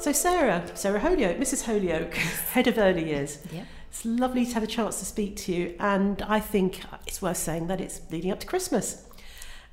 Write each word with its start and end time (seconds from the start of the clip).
So 0.00 0.12
Sarah, 0.12 0.64
Sarah 0.74 0.98
Holyoake, 1.00 1.38
Mrs. 1.38 1.64
Holyoake, 1.64 2.14
head 2.54 2.66
of 2.66 2.78
early 2.78 3.10
years. 3.10 3.38
Yeah. 3.52 3.64
It's 3.90 4.04
lovely 4.04 4.46
to 4.46 4.54
have 4.54 4.62
a 4.62 4.66
chance 4.66 4.98
to 5.00 5.04
speak 5.04 5.36
to 5.36 5.52
you, 5.52 5.74
and 5.78 6.22
I 6.22 6.40
think 6.40 6.80
it's 7.06 7.20
worth 7.20 7.36
saying 7.36 7.66
that 7.66 7.80
it's 7.82 8.00
leading 8.10 8.30
up 8.30 8.40
to 8.40 8.46
Christmas. 8.46 9.04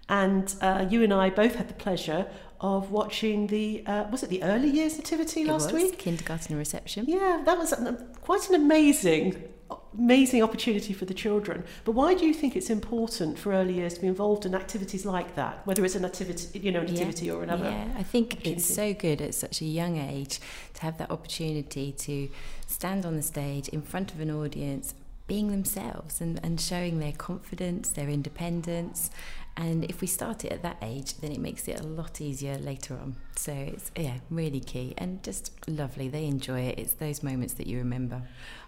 And 0.09 0.53
uh, 0.61 0.85
you 0.89 1.01
and 1.03 1.13
I 1.13 1.29
both 1.29 1.55
had 1.55 1.69
the 1.69 1.73
pleasure 1.75 2.25
of 2.59 2.91
watching 2.91 3.47
the 3.47 3.83
uh, 3.85 4.05
was 4.09 4.23
it 4.23 4.29
the 4.29 4.41
early 4.43 4.69
years 4.69 4.97
nativity 4.97 5.41
It 5.41 5.47
last 5.47 5.71
was 5.71 5.83
week? 5.83 5.97
kindergarten 5.99 6.57
reception. 6.57 7.05
Yeah, 7.07 7.41
that 7.45 7.57
was 7.57 7.71
an, 7.71 7.97
quite 8.21 8.49
an 8.49 8.55
amazing, 8.55 9.41
amazing 9.97 10.43
opportunity 10.43 10.93
for 10.93 11.05
the 11.05 11.13
children. 11.13 11.63
But 11.85 11.93
why 11.93 12.13
do 12.13 12.25
you 12.25 12.33
think 12.33 12.55
it's 12.55 12.69
important 12.69 13.39
for 13.39 13.53
early 13.53 13.73
years 13.73 13.95
to 13.95 14.01
be 14.01 14.07
involved 14.07 14.45
in 14.45 14.53
activities 14.55 15.05
like 15.05 15.35
that, 15.35 15.65
whether 15.65 15.83
it's 15.83 15.95
an 15.95 16.05
activity, 16.05 16.59
you 16.59 16.71
know, 16.71 16.81
an 16.81 16.93
Yeah. 16.93 17.33
or 17.33 17.43
another? 17.43 17.65
Yeah, 17.65 17.87
I 17.97 18.03
think 18.03 18.45
it's 18.45 18.65
so 18.65 18.93
good 18.93 19.21
at 19.21 19.33
such 19.33 19.61
a 19.61 19.65
young 19.65 19.97
age 19.97 20.39
to 20.75 20.81
have 20.81 20.97
that 20.99 21.11
opportunity 21.11 21.91
to 21.91 22.29
stand 22.67 23.05
on 23.05 23.15
the 23.15 23.23
stage 23.23 23.67
in 23.69 23.81
front 23.81 24.13
of 24.13 24.19
an 24.19 24.29
audience, 24.29 24.93
being 25.25 25.51
themselves 25.51 26.21
and, 26.21 26.39
and 26.43 26.59
showing 26.61 26.99
their 26.99 27.11
confidence, 27.11 27.89
their 27.89 28.07
independence. 28.09 29.09
And 29.57 29.83
if 29.85 30.01
we 30.01 30.07
start 30.07 30.45
it 30.45 30.51
at 30.51 30.61
that 30.61 30.77
age, 30.81 31.17
then 31.17 31.31
it 31.31 31.39
makes 31.39 31.67
it 31.67 31.79
a 31.79 31.83
lot 31.83 32.21
easier 32.21 32.57
later 32.59 32.93
on. 32.93 33.15
So 33.35 33.51
it's 33.51 33.91
yeah, 33.95 34.17
really 34.29 34.59
key 34.59 34.93
and 34.97 35.21
just 35.23 35.51
lovely. 35.67 36.07
They 36.07 36.25
enjoy 36.25 36.61
it. 36.61 36.79
It's 36.79 36.93
those 36.93 37.23
moments 37.23 37.55
that 37.55 37.67
you 37.67 37.79
remember. 37.79 38.21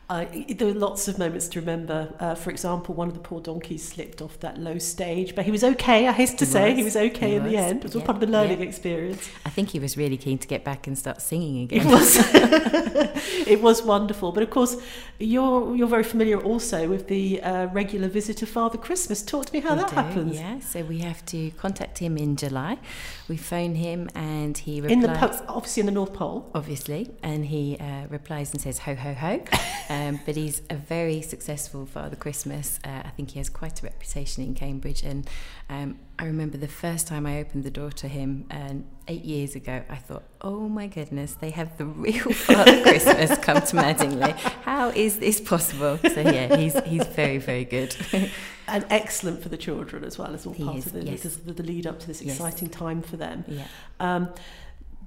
Uh, 0.09 0.25
there 0.57 0.67
were 0.67 0.73
lots 0.73 1.07
of 1.07 1.19
moments 1.19 1.47
to 1.49 1.59
remember. 1.59 2.11
Uh, 2.19 2.33
for 2.33 2.49
example, 2.49 2.95
one 2.95 3.07
of 3.07 3.13
the 3.13 3.19
poor 3.19 3.39
donkeys 3.39 3.87
slipped 3.87 4.23
off 4.23 4.39
that 4.39 4.57
low 4.57 4.79
stage, 4.79 5.35
but 5.35 5.45
he 5.45 5.51
was 5.51 5.63
okay. 5.63 6.07
I 6.07 6.11
hasten 6.11 6.37
to 6.39 6.45
He 6.45 6.51
say 6.51 6.69
was. 6.69 6.77
he 6.79 6.83
was 6.83 6.95
okay 6.95 7.29
He 7.29 7.35
in 7.35 7.43
the 7.43 7.55
end. 7.55 7.77
It 7.79 7.83
was 7.83 7.95
all 7.95 8.01
part 8.01 8.15
of 8.15 8.21
the 8.21 8.27
learning 8.27 8.59
yeah. 8.59 8.65
experience. 8.65 9.29
I 9.45 9.49
think 9.51 9.69
he 9.69 9.77
was 9.79 9.97
really 9.97 10.17
keen 10.17 10.39
to 10.39 10.47
get 10.47 10.63
back 10.63 10.87
and 10.87 10.97
start 10.97 11.21
singing 11.21 11.61
again. 11.63 11.81
It 11.81 11.85
again. 11.85 11.91
was, 11.91 12.17
it 13.47 13.61
was 13.61 13.83
wonderful. 13.83 14.31
But 14.31 14.41
of 14.43 14.49
course, 14.49 14.77
you're 15.19 15.75
you're 15.75 15.87
very 15.87 16.03
familiar 16.03 16.39
also 16.41 16.87
with 16.89 17.07
the 17.07 17.41
uh, 17.43 17.67
regular 17.67 18.07
visit 18.07 18.41
of 18.41 18.49
Father 18.49 18.79
Christmas. 18.79 19.21
Talk 19.21 19.45
to 19.45 19.53
me 19.53 19.59
how 19.59 19.75
We 19.75 19.81
that 19.81 19.89
do, 19.89 19.95
happens. 19.95 20.35
Yeah, 20.35 20.59
so 20.59 20.81
we 20.81 20.99
have 20.99 21.23
to 21.27 21.51
contact 21.51 21.99
him 21.99 22.17
in 22.17 22.35
July. 22.35 22.79
We 23.27 23.37
phone 23.37 23.75
him 23.75 24.09
and 24.15 24.57
he 24.57 24.81
replies. 24.81 24.91
In 24.93 25.01
the 25.01 25.09
po- 25.19 25.45
obviously 25.47 25.81
in 25.81 25.85
the 25.85 25.91
North 25.91 26.13
Pole. 26.13 26.49
Obviously, 26.55 27.11
and 27.21 27.45
he 27.45 27.77
uh, 27.79 28.07
replies 28.09 28.51
and 28.53 28.59
says 28.61 28.79
ho 28.79 28.95
ho 28.95 29.13
ho. 29.13 29.41
Um, 29.99 30.19
but 30.25 30.35
he's 30.35 30.61
a 30.69 30.75
very 30.75 31.21
successful 31.21 31.85
Father 31.85 32.15
Christmas. 32.15 32.79
Uh, 32.85 33.01
I 33.05 33.09
think 33.09 33.31
he 33.31 33.39
has 33.39 33.49
quite 33.49 33.81
a 33.81 33.85
reputation 33.85 34.43
in 34.43 34.53
Cambridge. 34.55 35.03
And 35.03 35.29
um, 35.69 35.99
I 36.17 36.25
remember 36.25 36.57
the 36.57 36.67
first 36.67 37.07
time 37.07 37.25
I 37.25 37.39
opened 37.39 37.63
the 37.63 37.71
door 37.71 37.91
to 37.91 38.07
him 38.07 38.45
um, 38.51 38.85
eight 39.07 39.25
years 39.25 39.55
ago, 39.55 39.83
I 39.89 39.95
thought, 39.95 40.23
oh 40.41 40.69
my 40.69 40.87
goodness, 40.87 41.33
they 41.33 41.49
have 41.51 41.77
the 41.77 41.85
real 42.05 42.31
Father 42.31 42.81
Christmas 42.81 43.37
come 43.39 43.61
to 43.61 43.75
Madingley. 43.75 44.33
How 44.63 44.89
is 44.89 45.19
this 45.19 45.41
possible? 45.41 45.97
So 46.13 46.21
yeah, 46.21 46.55
he's 46.55 46.77
he's 46.85 47.05
very 47.07 47.37
very 47.39 47.65
good. 47.65 47.95
And 48.71 48.85
excellent 48.91 49.41
for 49.41 49.49
the 49.49 49.57
children 49.57 50.03
as 50.03 50.19
well 50.19 50.31
as 50.35 50.45
all 50.45 50.53
He 50.53 50.63
part 50.63 50.77
is, 50.77 50.85
of 50.85 50.93
the, 50.93 51.03
yes. 51.03 51.23
the, 51.23 51.53
the 51.53 51.63
lead 51.63 51.87
up 51.87 51.99
to 52.01 52.05
this 52.05 52.21
Yes. 52.21 52.35
exciting 52.35 52.69
time 52.69 53.01
for 53.01 53.17
them. 53.17 53.43
yeah. 53.47 53.65
Um, 53.99 54.29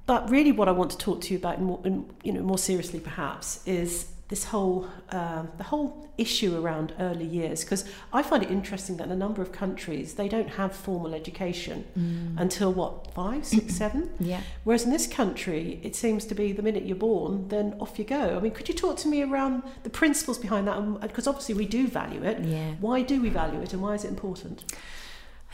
but 0.05 0.29
really, 0.31 0.51
what 0.51 0.67
I 0.67 0.73
want 0.73 0.91
to 0.91 0.99
talk 0.99 1.21
to 1.21 1.33
you 1.33 1.39
about, 1.39 1.61
more, 1.61 1.81
in, 1.85 2.13
you 2.25 2.33
know, 2.33 2.43
more 2.43 2.59
seriously 2.59 2.99
perhaps, 2.99 3.65
is 3.65 4.07
this 4.33 4.45
whole 4.53 4.79
um, 5.11 5.45
the 5.59 5.65
whole 5.73 6.09
issue 6.17 6.51
around 6.61 6.89
early 6.99 7.25
years. 7.39 7.59
Because 7.65 7.83
I 8.19 8.21
find 8.23 8.43
it 8.43 8.51
interesting 8.51 8.97
that 8.99 9.07
in 9.09 9.13
a 9.13 9.17
number 9.27 9.43
of 9.43 9.51
countries 9.63 10.15
they 10.21 10.29
don't 10.35 10.51
have 10.61 10.71
formal 10.87 11.13
education 11.23 11.79
Mm. 11.99 12.41
until 12.45 12.71
what 12.81 12.93
five, 13.15 13.43
six, 13.45 13.75
seven. 13.83 14.03
Yeah. 14.33 14.41
Whereas 14.65 14.85
in 14.87 14.91
this 14.91 15.07
country, 15.21 15.65
it 15.83 15.95
seems 16.05 16.25
to 16.31 16.35
be 16.43 16.47
the 16.59 16.63
minute 16.69 16.85
you're 16.89 17.05
born, 17.13 17.33
then 17.55 17.67
off 17.83 17.99
you 17.99 18.07
go. 18.07 18.25
I 18.37 18.41
mean, 18.45 18.53
could 18.59 18.69
you 18.71 18.75
talk 18.85 18.97
to 19.05 19.09
me 19.15 19.19
around 19.23 19.55
the 19.87 19.91
principles 19.91 20.39
behind 20.39 20.65
that? 20.69 20.79
Because 21.03 21.27
obviously 21.27 21.55
we 21.63 21.67
do 21.79 21.83
value 22.03 22.23
it. 22.33 22.37
Yeah. 22.43 22.71
Why 22.87 23.03
do 23.13 23.21
we 23.25 23.29
value 23.43 23.61
it, 23.65 23.71
and 23.75 23.81
why 23.83 23.93
is 23.99 24.03
it 24.07 24.09
important? 24.17 24.57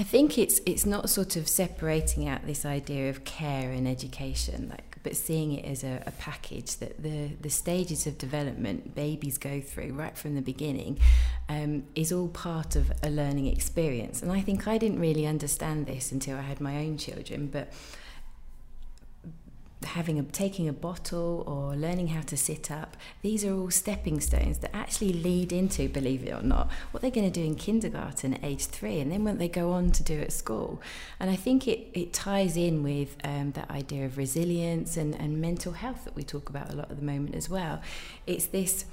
I 0.00 0.04
think 0.04 0.38
it's 0.38 0.60
it's 0.64 0.86
not 0.86 1.10
sort 1.10 1.34
of 1.34 1.48
separating 1.48 2.28
out 2.28 2.46
this 2.46 2.64
idea 2.64 3.10
of 3.10 3.24
care 3.24 3.72
and 3.72 3.88
education, 3.88 4.68
like, 4.70 4.98
but 5.02 5.16
seeing 5.16 5.52
it 5.52 5.64
as 5.64 5.82
a, 5.82 6.02
a 6.06 6.12
package 6.12 6.76
that 6.76 7.02
the 7.02 7.30
the 7.40 7.50
stages 7.50 8.06
of 8.06 8.16
development 8.16 8.94
babies 8.94 9.38
go 9.38 9.60
through 9.60 9.94
right 9.94 10.16
from 10.16 10.36
the 10.36 10.40
beginning 10.40 11.00
um, 11.48 11.82
is 11.96 12.12
all 12.12 12.28
part 12.28 12.76
of 12.76 12.92
a 13.02 13.10
learning 13.10 13.46
experience. 13.46 14.22
And 14.22 14.30
I 14.30 14.40
think 14.40 14.68
I 14.68 14.78
didn't 14.78 15.00
really 15.00 15.26
understand 15.26 15.86
this 15.86 16.12
until 16.12 16.36
I 16.36 16.42
had 16.42 16.60
my 16.60 16.76
own 16.76 16.96
children, 16.96 17.48
but 17.48 17.72
having 19.84 20.18
a 20.18 20.22
taking 20.22 20.68
a 20.68 20.72
bottle 20.72 21.44
or 21.46 21.76
learning 21.76 22.08
how 22.08 22.20
to 22.20 22.36
sit 22.36 22.70
up 22.70 22.96
these 23.22 23.44
are 23.44 23.54
all 23.54 23.70
stepping 23.70 24.20
stones 24.20 24.58
that 24.58 24.74
actually 24.74 25.12
lead 25.12 25.52
into 25.52 25.88
believe 25.88 26.24
it 26.24 26.32
or 26.32 26.42
not 26.42 26.70
what 26.90 27.00
they're 27.00 27.10
going 27.10 27.30
to 27.30 27.40
do 27.40 27.44
in 27.44 27.54
kindergarten 27.54 28.34
at 28.34 28.44
age 28.44 28.66
three 28.66 28.98
and 28.98 29.12
then 29.12 29.24
what 29.24 29.38
they 29.38 29.48
go 29.48 29.72
on 29.72 29.90
to 29.90 30.02
do 30.02 30.20
at 30.20 30.32
school. 30.32 30.80
And 31.20 31.30
i 31.30 31.36
think 31.36 31.68
it, 31.68 31.88
it 31.94 32.12
ties 32.12 32.56
in 32.56 32.82
with 32.82 33.16
um, 33.24 33.52
that 33.52 33.70
idea 33.70 34.06
of 34.06 34.18
resilience 34.18 34.96
and, 34.96 35.14
and 35.14 35.40
mental 35.40 35.72
health 35.72 36.04
that 36.04 36.14
we 36.16 36.22
talk 36.22 36.48
about 36.48 36.72
a 36.72 36.76
lot 36.76 36.90
at 36.90 36.96
the 36.98 37.04
moment 37.04 37.34
as 37.34 37.48
well. 37.48 37.80
It's 38.26 38.46
this 38.46 38.84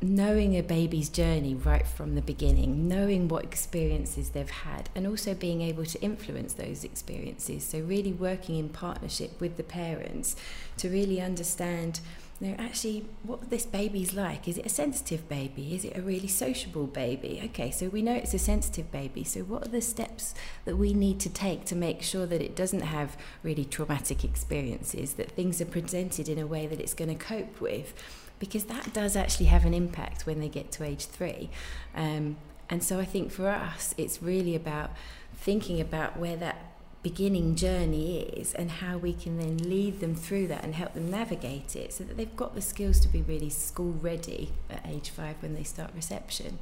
knowing 0.00 0.56
a 0.56 0.62
baby's 0.62 1.08
journey 1.08 1.54
right 1.54 1.86
from 1.86 2.14
the 2.14 2.22
beginning, 2.22 2.86
knowing 2.86 3.26
what 3.26 3.42
experiences 3.42 4.30
they've 4.30 4.48
had, 4.48 4.88
and 4.94 5.06
also 5.06 5.34
being 5.34 5.60
able 5.60 5.84
to 5.84 6.00
influence 6.00 6.52
those 6.52 6.84
experiences. 6.84 7.64
So, 7.64 7.80
really 7.80 8.12
working 8.12 8.56
in 8.56 8.68
partnership 8.68 9.40
with 9.40 9.56
the 9.56 9.64
parents 9.64 10.36
to 10.78 10.88
really 10.88 11.20
understand. 11.20 12.00
You 12.40 12.50
know, 12.50 12.56
actually, 12.60 13.04
what 13.24 13.50
this 13.50 13.66
baby's 13.66 14.14
like. 14.14 14.46
Is 14.46 14.58
it 14.58 14.66
a 14.66 14.68
sensitive 14.68 15.28
baby? 15.28 15.74
Is 15.74 15.84
it 15.84 15.96
a 15.96 16.02
really 16.02 16.28
sociable 16.28 16.86
baby? 16.86 17.42
Okay, 17.46 17.72
so 17.72 17.88
we 17.88 18.00
know 18.00 18.14
it's 18.14 18.32
a 18.32 18.38
sensitive 18.38 18.92
baby. 18.92 19.24
So, 19.24 19.40
what 19.40 19.66
are 19.66 19.70
the 19.70 19.80
steps 19.80 20.34
that 20.64 20.76
we 20.76 20.94
need 20.94 21.18
to 21.18 21.28
take 21.28 21.64
to 21.64 21.74
make 21.74 22.00
sure 22.00 22.26
that 22.26 22.40
it 22.40 22.54
doesn't 22.54 22.82
have 22.82 23.16
really 23.42 23.64
traumatic 23.64 24.22
experiences, 24.22 25.14
that 25.14 25.32
things 25.32 25.60
are 25.60 25.64
presented 25.64 26.28
in 26.28 26.38
a 26.38 26.46
way 26.46 26.68
that 26.68 26.78
it's 26.78 26.94
going 26.94 27.10
to 27.10 27.16
cope 27.16 27.60
with? 27.60 27.92
Because 28.38 28.64
that 28.64 28.92
does 28.92 29.16
actually 29.16 29.46
have 29.46 29.64
an 29.64 29.74
impact 29.74 30.26
when 30.26 30.40
they 30.40 30.48
get 30.48 30.70
to 30.72 30.84
age 30.84 31.06
three. 31.06 31.50
Um, 31.94 32.36
and 32.70 32.82
so 32.82 32.98
I 32.98 33.04
think 33.04 33.32
for 33.32 33.48
us, 33.48 33.94
it's 33.96 34.22
really 34.22 34.54
about 34.54 34.90
thinking 35.34 35.80
about 35.80 36.18
where 36.18 36.36
that 36.36 36.68
beginning 37.02 37.54
journey 37.54 38.20
is 38.20 38.52
and 38.54 38.70
how 38.70 38.98
we 38.98 39.12
can 39.12 39.38
then 39.38 39.56
lead 39.56 40.00
them 40.00 40.14
through 40.14 40.48
that 40.48 40.64
and 40.64 40.74
help 40.74 40.94
them 40.94 41.10
navigate 41.10 41.76
it 41.76 41.92
so 41.92 42.04
that 42.04 42.16
they've 42.16 42.36
got 42.36 42.54
the 42.54 42.60
skills 42.60 42.98
to 43.00 43.08
be 43.08 43.22
really 43.22 43.48
school 43.48 43.92
ready 43.92 44.50
at 44.68 44.84
age 44.86 45.10
five 45.10 45.36
when 45.40 45.54
they 45.54 45.62
start 45.62 45.90
reception. 45.94 46.58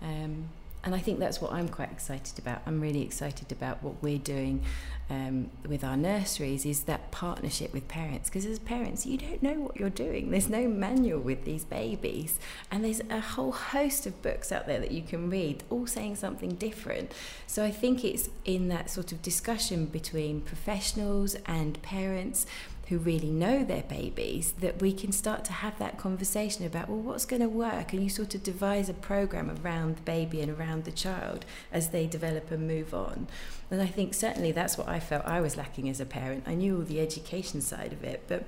Um, 0.00 0.48
and 0.82 0.94
I 0.94 0.98
think 0.98 1.18
that's 1.18 1.40
what 1.40 1.52
I'm 1.52 1.68
quite 1.68 1.92
excited 1.92 2.38
about. 2.38 2.62
I'm 2.66 2.80
really 2.80 3.02
excited 3.02 3.52
about 3.52 3.82
what 3.82 4.02
we're 4.02 4.18
doing 4.18 4.64
um, 5.10 5.50
with 5.66 5.84
our 5.84 5.96
nurseries 5.96 6.64
is 6.64 6.84
that 6.84 7.10
partnership 7.10 7.74
with 7.74 7.88
parents. 7.88 8.30
Because 8.30 8.46
as 8.46 8.58
parents, 8.58 9.04
you 9.04 9.18
don't 9.18 9.42
know 9.42 9.54
what 9.54 9.76
you're 9.76 9.90
doing. 9.90 10.30
There's 10.30 10.48
no 10.48 10.68
manual 10.68 11.20
with 11.20 11.44
these 11.44 11.64
babies, 11.64 12.38
and 12.70 12.84
there's 12.84 13.02
a 13.10 13.20
whole 13.20 13.52
host 13.52 14.06
of 14.06 14.22
books 14.22 14.52
out 14.52 14.66
there 14.66 14.78
that 14.78 14.92
you 14.92 15.02
can 15.02 15.28
read, 15.28 15.64
all 15.68 15.86
saying 15.86 16.16
something 16.16 16.54
different. 16.54 17.12
So 17.46 17.64
I 17.64 17.70
think 17.70 18.04
it's 18.04 18.30
in 18.44 18.68
that 18.68 18.88
sort 18.88 19.12
of 19.12 19.20
discussion 19.20 19.86
between 19.86 20.40
professionals 20.40 21.36
and 21.46 21.80
parents 21.82 22.46
who 22.90 22.98
really 22.98 23.30
know 23.30 23.64
their 23.64 23.84
babies 23.84 24.52
that 24.60 24.82
we 24.82 24.92
can 24.92 25.12
start 25.12 25.44
to 25.44 25.52
have 25.52 25.78
that 25.78 25.96
conversation 25.96 26.66
about 26.66 26.88
well 26.88 26.98
what's 26.98 27.24
going 27.24 27.40
to 27.40 27.48
work? 27.48 27.92
And 27.92 28.02
you 28.02 28.10
sort 28.10 28.34
of 28.34 28.42
devise 28.42 28.88
a 28.88 28.94
program 28.94 29.58
around 29.62 29.96
the 29.96 30.02
baby 30.02 30.42
and 30.42 30.50
around 30.50 30.84
the 30.84 30.92
child 30.92 31.46
as 31.72 31.90
they 31.90 32.06
develop 32.06 32.50
and 32.50 32.66
move 32.66 32.92
on. 32.92 33.28
And 33.70 33.80
i 33.80 33.86
think 33.86 34.12
certainly 34.14 34.52
that's 34.52 34.76
what 34.76 34.88
i 34.88 34.98
felt 34.98 35.24
i 35.24 35.40
was 35.40 35.56
lacking 35.56 35.88
as 35.88 36.00
a 36.00 36.06
parent. 36.06 36.44
I 36.46 36.54
knew 36.54 36.76
all 36.76 36.82
the 36.82 37.00
education 37.00 37.60
side 37.60 37.92
of 37.92 38.02
it 38.02 38.24
but 38.26 38.44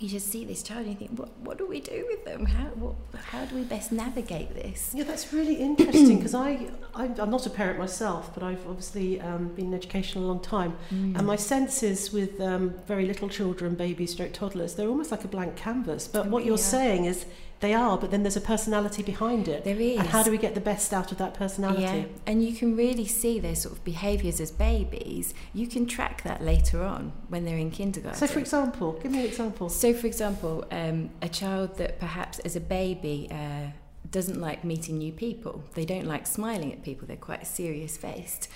you 0.00 0.08
just 0.08 0.30
see 0.30 0.46
this 0.46 0.62
child 0.62 0.86
and 0.86 0.90
you 0.90 0.94
think, 0.96 1.18
what, 1.18 1.28
what 1.40 1.58
do 1.58 1.66
we 1.66 1.80
do 1.80 2.06
with 2.08 2.24
them? 2.24 2.46
How, 2.46 2.64
what, 2.68 2.94
how 3.22 3.44
do 3.44 3.54
we 3.54 3.62
best 3.64 3.92
navigate 3.92 4.54
this? 4.54 4.92
Yeah, 4.94 5.04
that's 5.04 5.30
really 5.32 5.56
interesting 5.56 6.16
because 6.16 6.34
I, 6.34 6.68
I, 6.94 7.04
I'm 7.18 7.30
not 7.30 7.44
a 7.44 7.50
parent 7.50 7.78
myself, 7.78 8.32
but 8.32 8.42
I've 8.42 8.66
obviously 8.66 9.20
um, 9.20 9.48
been 9.48 9.66
in 9.66 9.74
education 9.74 10.22
a 10.22 10.26
long 10.26 10.40
time. 10.40 10.76
Mm. 10.90 11.18
And 11.18 11.26
my 11.26 11.36
sense 11.36 11.82
is 11.82 12.12
with 12.12 12.40
um, 12.40 12.74
very 12.86 13.04
little 13.04 13.28
children, 13.28 13.74
babies, 13.74 14.12
stroke 14.12 14.32
toddlers, 14.32 14.74
they're 14.74 14.88
almost 14.88 15.10
like 15.10 15.24
a 15.24 15.28
blank 15.28 15.56
canvas. 15.56 16.08
But 16.08 16.26
what 16.26 16.46
you're 16.46 16.56
saying 16.56 17.04
is 17.04 17.26
they 17.60 17.74
are, 17.74 17.98
but 17.98 18.10
then 18.10 18.22
there's 18.22 18.36
a 18.36 18.40
personality 18.40 19.02
behind 19.02 19.46
it. 19.46 19.64
There 19.64 19.78
is. 19.78 19.98
And 19.98 20.08
how 20.08 20.22
do 20.22 20.30
we 20.30 20.38
get 20.38 20.54
the 20.54 20.60
best 20.60 20.92
out 20.92 21.12
of 21.12 21.18
that 21.18 21.34
personality? 21.34 21.82
Yeah, 21.82 22.04
and 22.26 22.42
you 22.42 22.54
can 22.54 22.74
really 22.76 23.06
see 23.06 23.38
their 23.38 23.54
sort 23.54 23.76
of 23.76 23.84
behaviours 23.84 24.40
as 24.40 24.50
babies. 24.50 25.34
You 25.52 25.66
can 25.66 25.86
track 25.86 26.22
that 26.22 26.42
later 26.42 26.82
on 26.82 27.12
when 27.28 27.44
they're 27.44 27.58
in 27.58 27.70
kindergarten. 27.70 28.18
So, 28.18 28.26
for 28.26 28.38
example, 28.38 28.98
give 29.02 29.12
me 29.12 29.20
an 29.20 29.26
example. 29.26 29.68
So, 29.68 29.92
for 29.92 30.06
example, 30.06 30.64
um, 30.70 31.10
a 31.20 31.28
child 31.28 31.76
that 31.76 32.00
perhaps 32.00 32.38
as 32.40 32.56
a 32.56 32.60
baby 32.60 33.28
uh, 33.30 33.70
doesn't 34.10 34.40
like 34.40 34.64
meeting 34.64 34.98
new 34.98 35.12
people, 35.12 35.62
they 35.74 35.84
don't 35.84 36.06
like 36.06 36.26
smiling 36.26 36.72
at 36.72 36.82
people, 36.82 37.06
they're 37.06 37.16
quite 37.16 37.46
serious 37.46 37.96
faced. 37.96 38.48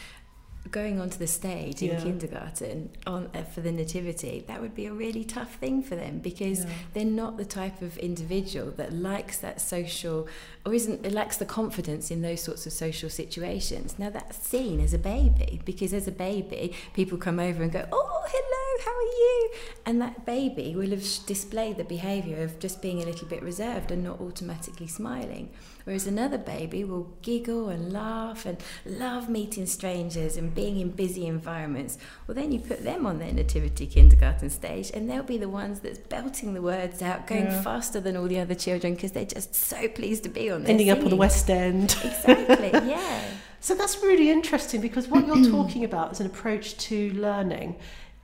Going 0.70 0.98
onto 1.00 1.18
the 1.18 1.26
stage 1.26 1.82
in 1.82 1.88
Yeah. 1.90 2.00
kindergarten 2.02 2.90
on 3.06 3.28
uh, 3.34 3.42
for 3.42 3.60
the 3.60 3.70
nativity 3.70 4.44
that 4.48 4.60
would 4.62 4.74
be 4.74 4.86
a 4.86 4.92
really 4.92 5.24
tough 5.24 5.54
thing 5.56 5.82
for 5.82 5.94
them 5.94 6.18
because 6.18 6.60
Yeah. 6.64 6.70
they're 6.94 7.04
not 7.04 7.36
the 7.36 7.44
type 7.44 7.82
of 7.82 7.96
individual 7.98 8.70
that 8.72 8.92
likes 8.92 9.38
that 9.38 9.60
social 9.60 10.26
or 10.64 10.72
isn't 10.74 11.04
it 11.04 11.12
lacks 11.12 11.36
the 11.36 11.44
confidence 11.46 12.10
in 12.10 12.22
those 12.22 12.40
sorts 12.40 12.66
of 12.66 12.72
social 12.72 13.10
situations 13.10 13.98
now 13.98 14.10
that's 14.10 14.38
seen 14.38 14.80
as 14.80 14.94
a 14.94 14.98
baby 14.98 15.60
because 15.64 15.92
as 15.92 16.08
a 16.08 16.12
baby 16.12 16.72
people 16.94 17.18
come 17.18 17.38
over 17.38 17.62
and 17.62 17.70
go 17.70 17.86
oh 17.92 18.22
hello 18.26 18.53
how 18.84 18.90
are 18.90 19.02
you 19.02 19.50
and 19.86 20.00
that 20.00 20.24
baby 20.26 20.74
will 20.76 20.90
have 20.90 21.04
displayed 21.26 21.76
the 21.76 21.84
behavior 21.84 22.42
of 22.42 22.58
just 22.58 22.80
being 22.82 23.02
a 23.02 23.06
little 23.06 23.28
bit 23.28 23.42
reserved 23.42 23.90
and 23.90 24.02
not 24.04 24.20
automatically 24.20 24.86
smiling 24.86 25.50
whereas 25.84 26.06
another 26.06 26.38
baby 26.38 26.82
will 26.84 27.08
giggle 27.22 27.68
and 27.68 27.92
laugh 27.92 28.46
and 28.46 28.56
love 28.86 29.28
meeting 29.28 29.66
strangers 29.66 30.36
and 30.36 30.54
being 30.54 30.80
in 30.80 30.90
busy 30.90 31.26
environments 31.26 31.98
well 32.26 32.34
then 32.34 32.50
you 32.52 32.58
put 32.58 32.82
them 32.84 33.06
on 33.06 33.18
their 33.18 33.32
nativity 33.32 33.86
kindergarten 33.86 34.48
stage 34.50 34.90
and 34.94 35.08
they'll 35.10 35.22
be 35.22 35.38
the 35.38 35.48
ones 35.48 35.80
that's 35.80 35.98
belting 35.98 36.54
the 36.54 36.62
words 36.62 37.02
out 37.02 37.26
going 37.26 37.44
Yeah. 37.44 37.62
faster 37.62 38.00
than 38.00 38.16
all 38.16 38.26
the 38.26 38.40
other 38.40 38.54
children 38.54 38.94
because 38.94 39.12
they're 39.12 39.24
just 39.24 39.54
so 39.54 39.88
pleased 39.88 40.22
to 40.24 40.28
be 40.28 40.50
on 40.50 40.62
there 40.62 40.70
Ending 40.70 40.90
up 40.90 40.98
on 41.00 41.10
the. 41.10 41.16
West 41.16 41.48
End. 41.50 41.96
exactly 42.04 42.70
yeah 42.72 43.20
So 43.60 43.74
that's 43.74 44.02
really 44.02 44.30
interesting 44.30 44.80
because 44.82 45.08
what 45.08 45.26
you're 45.26 45.50
talking 45.50 45.84
about 45.84 46.12
is 46.12 46.20
an 46.20 46.26
approach 46.26 46.76
to 46.88 47.12
learning 47.14 47.76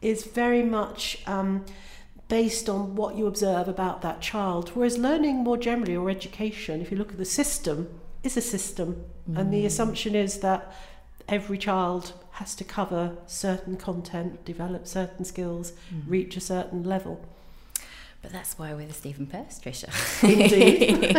is 0.02 0.24
very 0.24 0.62
much 0.62 1.18
um, 1.26 1.64
based 2.28 2.68
on 2.68 2.94
what 2.94 3.16
you 3.16 3.26
observe 3.26 3.68
about 3.68 4.02
that 4.02 4.20
child. 4.20 4.70
Whereas 4.74 4.96
learning 4.98 5.36
more 5.36 5.56
generally 5.56 5.96
or 5.96 6.08
education, 6.10 6.80
if 6.80 6.90
you 6.90 6.96
look 6.96 7.12
at 7.12 7.18
the 7.18 7.24
system, 7.24 7.88
is 8.22 8.36
a 8.36 8.40
system. 8.40 9.04
And 9.36 9.52
the 9.52 9.66
assumption 9.66 10.14
is 10.14 10.38
that 10.40 10.72
every 11.28 11.58
child 11.58 12.12
has 12.32 12.54
to 12.56 12.64
cover 12.64 13.16
certain 13.26 13.76
content, 13.76 14.44
develop 14.44 14.86
certain 14.86 15.24
skills, 15.24 15.72
reach 16.06 16.36
a 16.36 16.40
certain 16.40 16.82
level. 16.84 17.24
But 18.22 18.32
that's 18.32 18.58
why 18.58 18.74
we're 18.74 18.86
the 18.86 18.92
Stephen 18.92 19.26
Perse, 19.26 19.58
Tricia. 19.60 19.88
Indeed. 20.22 21.16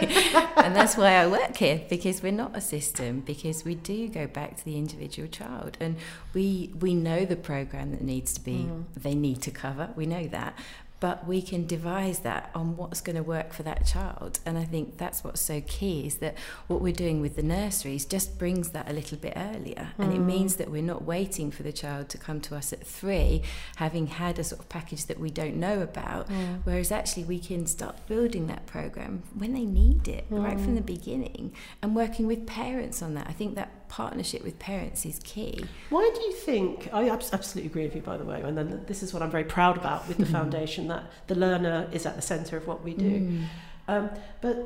and 0.58 0.76
that's 0.76 0.96
why 0.96 1.14
I 1.14 1.28
work 1.28 1.58
here 1.58 1.82
because 1.90 2.22
we're 2.22 2.32
not 2.32 2.56
a 2.56 2.62
system 2.62 3.22
because 3.22 3.66
we 3.66 3.76
do 3.76 4.08
go 4.08 4.28
back 4.28 4.58
to 4.58 4.66
the 4.66 4.78
individual 4.78 5.28
child 5.28 5.78
and 5.80 5.96
we 6.34 6.72
we 6.80 6.94
know 6.94 7.26
the 7.26 7.36
program 7.36 7.92
that 7.92 8.02
needs 8.02 8.34
to 8.34 8.42
be 8.42 8.66
mm-hmm. 8.66 8.82
they 8.96 9.16
need 9.16 9.42
to 9.44 9.52
cover. 9.52 9.90
We 9.96 10.06
know 10.06 10.28
that. 10.28 10.58
But 11.02 11.28
we 11.28 11.42
can 11.42 11.66
devise 11.66 12.20
that 12.20 12.52
on 12.56 12.78
what's 12.78 13.02
going 13.02 13.18
to 13.18 13.24
work 13.24 13.52
for 13.52 13.64
that 13.64 13.86
child. 13.86 14.40
And 14.46 14.58
I 14.58 14.64
think 14.64 14.98
that's 14.98 15.24
what's 15.24 15.42
so 15.42 15.62
key 15.68 16.06
is 16.08 16.18
that 16.18 16.38
what 16.68 16.80
we're 16.80 16.94
doing 16.94 17.20
with 17.20 17.36
the 17.36 17.44
nurseries 17.44 18.06
just 18.06 18.40
brings 18.40 18.70
that 18.70 18.90
a 18.90 18.94
little 18.94 19.18
bit 19.18 19.34
earlier. 19.36 19.90
And 19.98 20.14
it 20.14 20.20
mm. 20.20 20.26
means 20.26 20.56
that 20.58 20.72
we're 20.72 20.84
not 20.84 21.04
waiting 21.04 21.52
for 21.52 21.64
the 21.64 21.74
child 21.74 22.08
to 22.10 22.18
come 22.18 22.40
to 22.42 22.56
us 22.56 22.72
at 22.72 22.86
three, 22.86 23.42
having 23.76 24.08
had 24.08 24.40
a 24.40 24.44
sort 24.44 24.62
of 24.62 24.70
package 24.70 25.08
that 25.08 25.20
we 25.20 25.30
don't 25.32 25.56
know 25.56 25.82
about. 25.82 26.30
Mm. 26.30 26.60
Whereas 26.64 26.92
actually 26.92 27.24
we 27.24 27.40
can 27.40 27.66
start 27.66 28.08
building 28.08 28.48
that 28.48 28.68
program 28.68 29.24
when 29.36 29.54
they 29.54 29.66
need 29.66 30.08
it, 30.08 30.26
right 30.30 30.60
from 30.60 30.74
mm. 30.74 30.76
the 30.76 30.82
beginning, 30.82 31.54
and 31.82 31.96
working 31.96 32.28
with 32.28 32.46
parents 32.46 33.02
on 33.02 33.16
that. 33.16 33.28
I 33.28 33.34
think 33.34 33.56
that 33.56 33.81
partnership 33.92 34.42
with 34.42 34.58
parents 34.58 35.06
is 35.06 35.20
key. 35.24 35.66
Why 35.90 36.10
do 36.16 36.22
you 36.22 36.32
think? 36.32 36.90
I 36.94 37.10
absolutely 37.10 37.70
agree 37.70 37.84
with 37.84 37.96
you, 37.96 38.02
by 38.02 38.16
the 38.16 38.24
way. 38.24 38.42
And 38.42 38.58
then 38.58 38.86
this 38.88 39.04
is 39.04 39.14
what 39.14 39.22
I'm 39.22 39.30
very 39.30 39.44
proud 39.44 39.76
about 39.78 40.08
with 40.08 40.18
the 40.18 40.26
foundation 40.38 40.88
that 40.88 41.04
the 41.28 41.36
learner 41.36 41.90
is 41.92 42.06
at 42.06 42.16
the 42.16 42.22
centre 42.22 42.56
of 42.56 42.66
what 42.68 42.84
we 42.84 42.94
do. 42.94 43.20
Mm. 43.20 43.44
Um, 43.90 44.10
but 44.40 44.66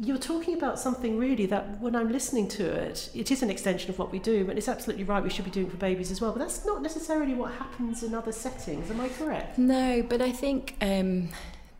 you're 0.00 0.18
talking 0.18 0.54
about 0.56 0.78
something 0.78 1.18
really 1.18 1.44
that 1.46 1.80
when 1.80 1.94
I'm 1.94 2.10
listening 2.10 2.48
to 2.48 2.64
it, 2.64 3.10
it 3.14 3.30
is 3.30 3.42
an 3.42 3.50
extension 3.50 3.90
of 3.90 3.98
what 3.98 4.10
we 4.10 4.18
do, 4.18 4.44
but 4.46 4.56
it's 4.56 4.68
absolutely 4.68 5.04
right. 5.04 5.22
We 5.22 5.30
should 5.30 5.44
be 5.44 5.50
doing 5.50 5.68
for 5.68 5.76
babies 5.76 6.10
as 6.10 6.22
well. 6.22 6.32
But 6.32 6.40
that's 6.40 6.64
not 6.64 6.82
necessarily 6.82 7.34
what 7.34 7.52
happens 7.52 8.02
in 8.02 8.14
other 8.14 8.32
settings. 8.32 8.90
Am 8.90 9.00
I 9.00 9.10
correct? 9.10 9.58
No, 9.58 10.02
but 10.02 10.22
I 10.22 10.32
think 10.32 10.76
um, 10.80 11.28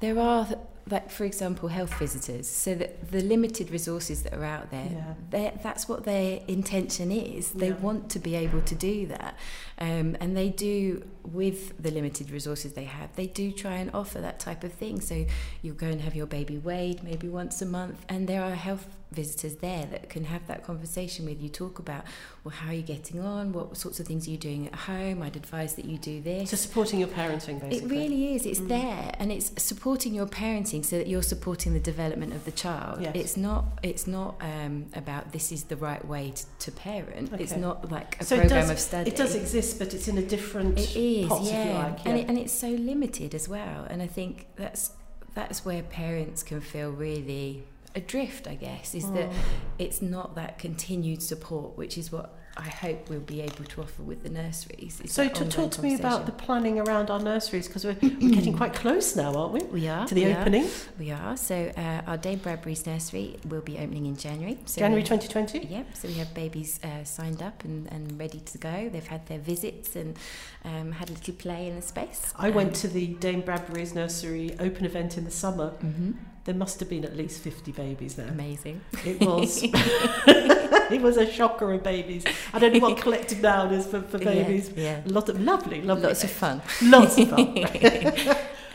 there 0.00 0.18
are, 0.18 0.46
like 0.88 1.10
for 1.10 1.24
example, 1.24 1.68
health 1.68 1.94
visitors. 1.98 2.48
So 2.48 2.74
that 2.76 3.10
the 3.10 3.20
limited 3.22 3.70
resources 3.70 4.22
that 4.22 4.32
are 4.34 4.44
out 4.44 4.70
there 4.70 5.16
yeah. 5.32 5.50
that's 5.62 5.88
what 5.88 6.04
their 6.04 6.40
intention 6.46 7.10
is. 7.10 7.50
They 7.50 7.68
Yeah. 7.68 7.74
want 7.86 8.08
to 8.10 8.18
be 8.18 8.36
able 8.36 8.62
to 8.62 8.74
do 8.74 9.06
that, 9.06 9.36
um, 9.78 10.16
and 10.20 10.36
they 10.36 10.48
do 10.50 11.04
with 11.24 11.80
the 11.82 11.90
limited 11.90 12.30
resources 12.30 12.74
they 12.74 12.84
have. 12.84 13.14
They 13.16 13.26
do 13.26 13.50
try 13.50 13.76
and 13.76 13.90
offer 13.92 14.20
that 14.20 14.38
type 14.38 14.62
of 14.64 14.72
thing. 14.72 15.00
So 15.00 15.26
you 15.62 15.72
go 15.72 15.88
and 15.88 16.00
have 16.02 16.14
your 16.14 16.26
baby 16.26 16.56
weighed 16.58 17.02
maybe 17.02 17.28
once 17.28 17.60
a 17.62 17.66
month, 17.66 18.04
and 18.08 18.28
there 18.28 18.42
are 18.42 18.54
health 18.54 18.86
visitors 19.12 19.56
there 19.56 19.86
that 19.86 20.08
can 20.08 20.24
have 20.24 20.46
that 20.46 20.64
conversation 20.64 21.24
with 21.24 21.40
you. 21.40 21.48
Talk 21.48 21.78
about 21.78 22.04
well, 22.44 22.54
how 22.54 22.70
are 22.70 22.74
you 22.74 22.82
getting 22.82 23.20
on? 23.20 23.52
What 23.52 23.76
sorts 23.76 24.00
of 24.00 24.06
things 24.06 24.26
are 24.26 24.30
you 24.30 24.36
doing 24.36 24.66
at 24.66 24.74
home? 24.74 25.22
I'd 25.22 25.36
advise 25.36 25.74
that 25.76 25.84
you 25.84 25.98
do 25.98 26.20
this. 26.20 26.50
So 26.50 26.56
supporting 26.56 26.98
your 27.00 27.08
parenting, 27.08 27.60
basically. 27.60 27.76
It 27.78 27.84
really 27.90 28.34
is. 28.34 28.42
Mm. 28.42 28.50
It's 28.50 28.60
there, 28.60 29.14
and 29.18 29.32
it's 29.32 29.52
supporting 29.62 30.14
your 30.14 30.26
parenting 30.26 30.84
so 30.84 30.98
that 30.98 31.06
you're 31.06 31.22
supporting 31.22 31.72
the 31.72 31.80
development 31.80 32.32
of 32.32 32.44
the 32.44 32.52
child. 32.52 33.00
Yes. 33.00 33.12
It's 33.14 33.36
not. 33.36 33.64
It's 33.82 34.06
not 34.06 34.36
um, 34.40 34.86
about 34.94 35.32
this 35.32 35.52
is 35.52 35.64
the 35.64 35.76
right 35.76 36.04
way 36.06 36.32
to, 36.32 36.44
to 36.60 36.72
parent. 36.72 37.32
It's 37.40 37.56
not 37.56 37.90
like 37.90 38.20
a 38.20 38.24
So 38.24 38.36
program 38.38 38.60
does- 38.62 38.70
of 38.70 38.78
study. 38.78 39.10
It 39.10 39.16
does 39.16 39.34
exist, 39.34 39.78
but 39.78 39.94
it's 39.94 40.08
in 40.08 40.18
a 40.18 40.22
different 40.22 40.78
It 40.78 40.96
is, 40.96 41.28
pot, 41.28 41.42
yeah. 41.42 41.50
if 41.50 41.66
you 41.66 41.72
like. 41.72 42.06
And, 42.06 42.18
it, 42.18 42.28
and 42.28 42.38
it's 42.38 42.52
so 42.52 42.68
limited 42.68 43.34
as 43.34 43.48
well. 43.48 43.86
And 43.88 44.02
I 44.02 44.06
think 44.06 44.46
that's 44.56 44.90
that's 45.34 45.64
where 45.64 45.82
parents 45.82 46.42
can 46.42 46.60
feel 46.60 46.90
really 46.90 47.64
adrift. 47.96 48.46
I 48.46 48.54
guess 48.54 48.94
is 48.94 49.10
that 49.12 49.30
Mm. 49.30 49.34
it's 49.78 50.00
not 50.02 50.34
that 50.36 50.58
continued 50.58 51.22
support, 51.22 51.76
which 51.76 51.96
is 51.98 52.12
what 52.12 52.34
I 52.58 52.70
hope 52.70 53.10
we'll 53.10 53.20
be 53.20 53.42
able 53.42 53.64
to 53.64 53.82
offer 53.82 54.02
with 54.02 54.22
the 54.22 54.30
nurseries. 54.30 54.98
is 55.04 55.12
So 55.12 55.28
to 55.28 55.44
talk 55.44 55.72
to 55.72 55.82
me 55.82 55.94
about 55.94 56.24
the 56.24 56.32
planning 56.32 56.78
around 56.80 57.10
our 57.10 57.20
nurseries 57.20 57.66
because 57.66 57.84
we're, 57.84 57.98
we're 58.00 58.30
getting 58.34 58.56
quite 58.56 58.72
close 58.72 59.14
now, 59.14 59.34
aren't 59.34 59.52
we? 59.52 59.60
we 59.80 59.88
are 59.88 60.06
To 60.06 60.14
the 60.14 60.24
we 60.24 60.32
are. 60.32 60.40
opening, 60.40 60.66
We 60.98 61.10
are. 61.10 61.36
So 61.36 61.70
uh, 61.76 62.00
our 62.10 62.16
Dame 62.16 62.38
Bradbury's 62.38 62.86
nursery 62.86 63.36
will 63.46 63.60
be 63.60 63.76
opening 63.76 64.06
in 64.06 64.16
January. 64.16 64.56
So 64.64 64.80
January 64.80 65.02
we- 65.02 65.06
2020. 65.18 65.66
Yep. 65.66 65.86
So 65.96 66.08
we 66.08 66.14
have 66.14 66.32
babies 66.32 66.80
uh, 66.82 67.04
signed 67.04 67.42
up 67.42 67.62
and, 67.64 67.92
and 67.92 68.18
ready 68.18 68.40
to 68.40 68.56
go. 68.56 68.88
They've 68.88 69.06
had 69.06 69.26
their 69.26 69.38
visits 69.38 69.94
and 69.94 70.16
um, 70.64 70.92
had 70.92 71.10
a 71.10 71.12
little 71.12 71.34
play 71.34 71.68
in 71.68 71.76
the 71.76 71.82
space. 71.82 72.32
I 72.36 72.48
went 72.48 72.74
to 72.76 72.88
the 72.88 73.08
Dame 73.08 73.42
Bradbury's 73.42 73.94
nursery 73.94 74.56
open 74.58 74.86
event 74.86 75.18
in 75.18 75.24
the 75.24 75.30
summer. 75.30 75.68
hmm 75.72 76.12
There 76.46 76.54
must 76.54 76.78
have 76.78 76.88
been 76.88 77.04
at 77.04 77.16
least 77.16 77.40
50 77.40 77.72
babies 77.72 78.14
there. 78.14 78.28
Amazing. 78.28 78.80
It 79.04 79.20
was. 79.20 79.62
it 79.64 81.02
was 81.02 81.16
a 81.16 81.28
shocker 81.28 81.72
of 81.72 81.82
babies. 81.82 82.24
I 82.52 82.60
don't 82.60 82.72
know 82.72 82.78
what 82.78 82.98
collective 82.98 83.40
noun 83.40 83.74
is 83.74 83.84
for, 83.84 84.00
for 84.00 84.18
babies. 84.32 84.70
Yeah. 84.76 85.02
A 85.04 85.08
lot 85.08 85.28
of 85.28 85.40
lovely, 85.40 85.82
lovely. 85.82 86.04
Lots 86.04 86.22
of 86.22 86.30
fun. 86.30 86.62
Lots 86.82 87.18
of 87.18 87.30
fun. 87.30 87.66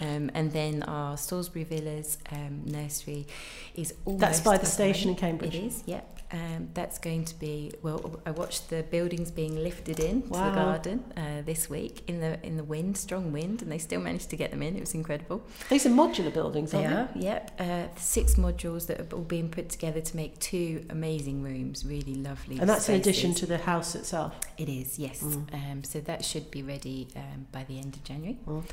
Um, 0.01 0.31
and 0.33 0.51
then 0.51 0.83
our 0.83 1.15
Salisbury 1.17 1.63
Villas 1.63 2.17
um, 2.31 2.63
nursery 2.65 3.27
is 3.75 3.93
almost. 4.05 4.21
That's 4.21 4.39
by 4.41 4.57
the 4.57 4.65
station 4.65 5.11
in. 5.11 5.15
Cambridge. 5.15 5.55
It 5.55 5.63
is, 5.63 5.83
yep. 5.85 6.07
Um, 6.33 6.69
that's 6.73 6.97
going 6.97 7.25
to 7.25 7.37
be 7.37 7.73
well. 7.81 8.21
I 8.25 8.31
watched 8.31 8.69
the 8.69 8.83
buildings 8.83 9.31
being 9.31 9.61
lifted 9.61 9.99
in 9.99 10.21
to 10.23 10.29
the 10.29 10.33
garden 10.33 11.03
uh, 11.17 11.41
this 11.45 11.69
week 11.69 12.03
in 12.07 12.21
the 12.21 12.43
in 12.45 12.55
the 12.55 12.63
wind, 12.63 12.97
strong 12.97 13.33
wind, 13.33 13.61
and 13.61 13.69
they 13.69 13.77
still 13.77 13.99
managed 13.99 14.29
to 14.29 14.37
get 14.37 14.51
them 14.51 14.61
in. 14.61 14.77
It 14.77 14.79
was 14.79 14.93
incredible. 14.93 15.43
These 15.69 15.85
are 15.85 15.89
modular 15.89 16.33
buildings, 16.33 16.71
They 16.71 16.85
aren't 16.85 17.13
they? 17.15 17.19
are, 17.19 17.23
yep. 17.23 17.51
Uh, 17.59 17.87
six 17.97 18.35
modules 18.35 18.87
that 18.87 19.01
are 19.01 19.15
all 19.15 19.23
being 19.23 19.49
put 19.49 19.67
together 19.69 19.99
to 19.99 20.15
make 20.15 20.39
two 20.39 20.85
amazing 20.89 21.43
rooms, 21.43 21.85
really 21.85 22.15
lovely. 22.15 22.59
And 22.59 22.69
that's 22.69 22.87
in 22.87 22.95
addition 22.95 23.33
to 23.35 23.45
the 23.45 23.57
house 23.57 23.93
itself. 23.95 24.33
It 24.57 24.69
is, 24.69 24.97
yes. 24.97 25.21
Mm. 25.21 25.53
Um, 25.53 25.83
so 25.83 25.99
that 25.99 26.23
should 26.23 26.49
be 26.49 26.63
ready 26.63 27.09
um, 27.15 27.47
by 27.51 27.65
the 27.65 27.77
end 27.77 27.95
of 27.95 28.05
January. 28.05 28.37
Mm. 28.47 28.63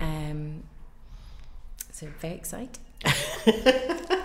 Um, 0.00 0.62
so 1.92 2.06
very 2.20 2.34
excited. 2.34 2.78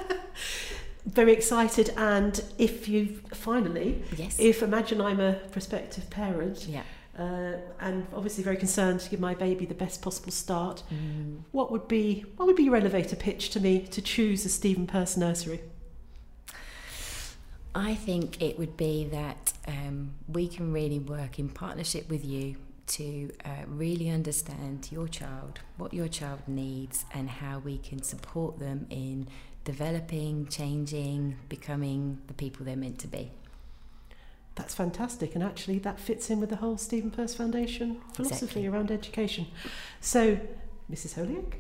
Very 1.03 1.33
excited, 1.33 1.91
and 1.97 2.43
if 2.59 2.87
you 2.87 3.21
finally, 3.33 4.03
Yes. 4.15 4.37
if 4.39 4.61
imagine 4.61 5.01
I'm 5.01 5.19
a 5.19 5.33
prospective 5.51 6.11
parent, 6.11 6.67
yeah. 6.67 6.83
uh, 7.17 7.53
and 7.79 8.05
obviously 8.13 8.43
very 8.43 8.55
concerned 8.55 8.99
to 8.99 9.09
give 9.09 9.19
my 9.19 9.33
baby 9.33 9.65
the 9.65 9.73
best 9.73 10.03
possible 10.03 10.31
start, 10.31 10.83
Mm. 10.93 11.39
what 11.51 11.71
would 11.71 11.87
be 11.87 12.23
what 12.37 12.45
would 12.45 12.55
be 12.55 12.63
your 12.63 12.75
elevator 12.75 13.15
pitch 13.15 13.49
to 13.49 13.59
me 13.59 13.79
to 13.87 13.99
choose 14.01 14.45
a 14.45 14.49
Stephen 14.49 14.85
Perse 14.85 15.17
nursery? 15.17 15.61
I 17.73 17.95
think 17.95 18.39
it 18.39 18.59
would 18.59 18.77
be 18.77 19.05
that 19.05 19.53
um, 19.67 20.13
we 20.27 20.47
can 20.47 20.71
really 20.71 20.99
work 20.99 21.39
in 21.39 21.49
partnership 21.49 22.09
with 22.11 22.23
you 22.23 22.57
to 22.91 23.31
uh, 23.45 23.50
really 23.67 24.10
understand 24.10 24.89
your 24.91 25.07
child, 25.07 25.60
what 25.77 25.93
your 25.93 26.07
child 26.07 26.41
needs, 26.48 27.05
and 27.13 27.29
how 27.29 27.60
we 27.60 27.77
can 27.77 28.01
support 28.01 28.60
them 28.60 28.86
in 28.89 29.27
developing, 29.63 30.48
changing, 30.48 31.38
becoming 31.48 32.19
the 32.27 32.33
people 32.33 32.65
they're 32.65 32.75
meant 32.75 33.00
to 33.00 33.07
be. 33.07 33.31
That's 34.55 34.75
fantastic, 34.75 35.36
and 35.36 35.43
actually 35.43 35.79
that 35.79 36.00
fits 36.00 36.29
in 36.29 36.39
with 36.41 36.50
the 36.50 36.57
whole 36.57 36.77
Stephen 36.77 37.12
Perse 37.12 37.33
Foundation 37.33 38.01
philosophy 38.13 38.45
Exactly. 38.45 38.67
around 38.67 38.91
education. 38.91 39.48
So, 40.01 40.38
Mrs. 40.91 41.15
Holyoake, 41.15 41.53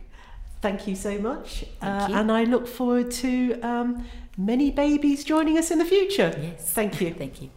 thank 0.61 0.85
you 0.87 0.95
so 0.95 1.17
much, 1.17 1.63
uh, 1.81 2.07
you. 2.09 2.15
and 2.15 2.29
I 2.31 2.43
look 2.43 2.67
forward 2.67 3.09
to 3.11 3.59
um, 3.61 4.05
many 4.37 4.71
babies 4.71 5.23
joining 5.23 5.57
us 5.57 5.71
in 5.71 5.79
the 5.79 5.85
future. 5.85 6.37
Yes. 6.41 6.71
Thank 6.71 6.99
you. 6.99 7.13
Thank 7.17 7.41
you. 7.41 7.49